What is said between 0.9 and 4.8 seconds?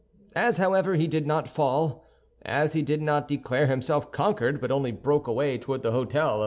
he did not fall, as he did not declare himself conquered, but